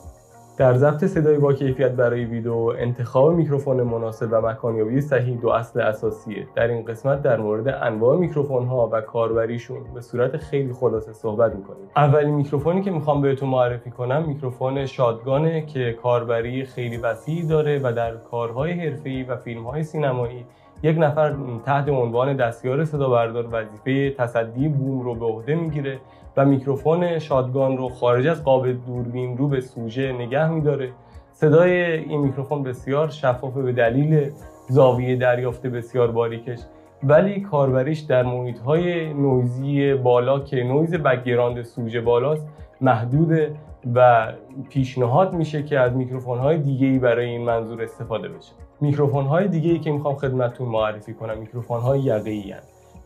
[0.59, 5.81] در ضبط صدای با کیفیت برای ویدیو انتخاب میکروفون مناسب و مکانیابی صحیح دو اصل
[5.81, 6.47] اساسیه.
[6.55, 11.55] در این قسمت در مورد انواع میکروفون ها و کاربریشون به صورت خیلی خلاصه صحبت
[11.55, 11.87] می‌کنیم.
[11.95, 17.79] اولین میکروفونی که می‌خوام بهتون معرفی کنم میکروفون shotgun ه که کاربری خیلی وسیعی داره
[17.83, 20.45] و در کارهای حرفه‌ای و فیلمهای سینمایی
[20.83, 25.99] یک نفر تحت عنوان دستیار صدا بردار وظیفه تصدی boom رو به عهده می‌گیره
[26.37, 30.91] و میکروفون shotgun رو خارج از قاب دوربین رو به سوژه نگه میداره.
[31.33, 34.31] صدای این میکروفون بسیار شفافه به دلیل
[34.67, 36.59] زاویه دریافت بسیار باریکش.
[37.03, 42.47] ولی کاربریش در محیط های نویزی بالا که نویز background سوژه بالاست
[42.81, 43.55] محدوده
[43.95, 44.27] و
[44.69, 48.51] پیشنهاد میشه که از میکروفون های دیگه ای برای این منظور استفاده بشه.
[48.81, 52.55] میکروفون های دیگه ای که می‌خوام خدمتتون معرفی کنم میکروفون های یقه‌ای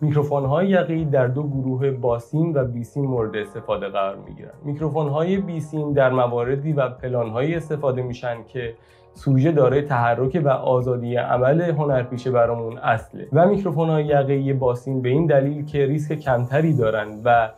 [0.01, 4.51] میکروفون های یقه‌ای در دو گروه باسیم و بی‌سیم مورد استفاده قرار می‌گیرن.
[4.65, 8.73] میکروفون های بی‌سیم در مواردی و پلان های استفاده میشن که
[9.13, 13.27] سوژه دارای تحرک و آزادی عمل هنرپیشه برامون اصله.
[13.33, 17.49] و میکروفون های یقه‌ای باسیم به این دلیل که ریسک کمتری دارن و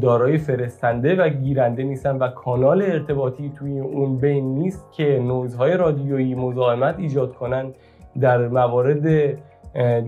[0.00, 6.34] دارای فرستنده و گیرنده نیستن و کانال ارتباطی توی اون بین نیست که نویزهای رادیویی
[6.34, 7.72] مزاحمت ایجاد کنن
[8.20, 9.38] در موارد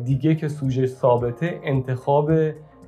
[0.04, 2.30] دیگه که سوژه ثابته انتخاب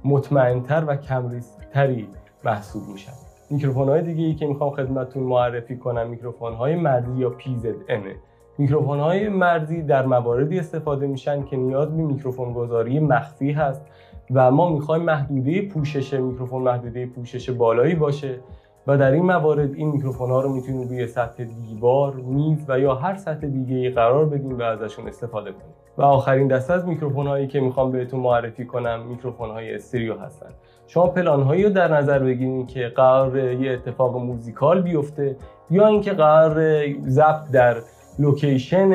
[0.05, 2.09] مطمئنتر و کم‌ریسک‌تری
[2.45, 3.30] محسوب میشن.
[3.51, 8.17] میکروفون های دیگه ای که می‌خوام خدمتتون معرفی کنم میکروفون های مرزی یا PZM
[8.59, 13.83] میکروفون های مرزی در مواردی استفاده میشن که نیاز به میکروفون گذاری مخفی هست
[14.31, 18.41] و ما می‌خوایم محدوده پوشش میکروفون محدوده پوشش بالایی باشه
[18.87, 22.95] و در این موارد این میکروفون ها رو می‌تونیم روی سطح دیوار، میز و یا
[22.95, 25.75] هر سطح دیگه قرار بدیم و ازشون استفاده کنیم.
[26.01, 30.49] و آخرین دسته از میکروفون هایی که می‌خوام بهتون معرفی کنم میکروفون های استریو هستن.
[30.87, 35.37] شما پلان هایی رو در نظر بگیرید که قراره یه اتفاق موزیکال بیفته
[35.71, 37.77] یا اینکه قراره ضبط در
[38.19, 38.93] لوکیشن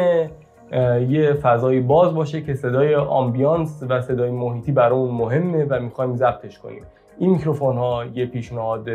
[1.09, 6.59] یه فضای باز باشه که صدای آمبیانس و صدای محیطی برامون مهمه و می‌خوایم ضبطش
[6.59, 6.83] کنیم.
[7.19, 8.87] این میکروفون ها یه پیشنهاد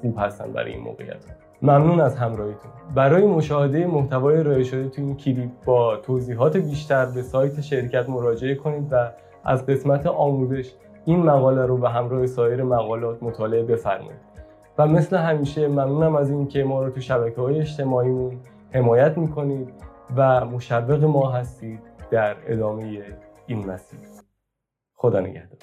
[0.00, 1.24] خوب هستن برای این موقعیت
[1.62, 2.70] ممنون از همراهیتون.
[2.94, 8.54] برای مشاهده محتوای ارائه شده تو این کلیپ با توضیحات بیشتر به سایت شرکت مراجعه
[8.54, 9.10] کنید و
[9.44, 10.72] از قسمت آموزش
[11.04, 14.20] این مقاله رو به همراه سایر مقالات مطالعه بفرمایید.
[14.78, 18.40] و مثل همیشه ممنونم از اینکه ما رو تو شبکه های اجتماعیمون
[18.72, 19.72] حمایت می‌کنید
[20.16, 21.80] و مشوق ما هستید
[22.10, 23.02] در ادامه
[23.46, 23.98] این مسیر.
[24.94, 25.58] خدا نگهدار.